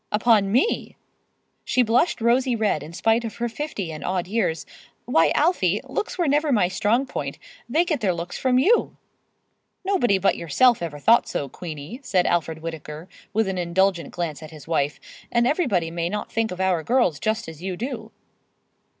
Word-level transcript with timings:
"Upon 0.11 0.51
me?" 0.51 0.95
She 1.63 1.83
blushed 1.83 2.21
rosy 2.21 2.55
red 2.55 2.81
in 2.81 2.91
spite 2.91 3.23
of 3.23 3.35
her 3.35 3.47
fifty 3.47 3.91
and 3.91 4.03
odd 4.03 4.25
years. 4.25 4.65
"Why, 5.05 5.29
Alfie, 5.35 5.79
looks 5.83 6.17
were 6.17 6.27
never 6.27 6.51
my 6.51 6.69
strong 6.69 7.05
point. 7.05 7.37
They 7.69 7.85
get 7.85 8.01
their 8.01 8.11
looks 8.15 8.35
from 8.35 8.57
you." 8.57 8.97
"Nobody 9.85 10.17
but 10.17 10.35
yourself 10.35 10.81
ever 10.81 10.97
thought 10.97 11.27
so, 11.27 11.47
Queenie," 11.47 11.99
said 12.01 12.25
Alfred 12.25 12.63
Whittaker, 12.63 13.07
with 13.31 13.47
an 13.47 13.59
indulgent 13.59 14.09
glance 14.09 14.41
at 14.41 14.49
his 14.49 14.67
wife; 14.67 14.99
"and 15.31 15.45
everybody 15.45 15.91
may 15.91 16.09
not 16.09 16.31
think 16.31 16.49
of 16.49 16.59
our 16.59 16.81
girls 16.81 17.19
just 17.19 17.47
as 17.47 17.61
you 17.61 17.77
do." 17.77 18.11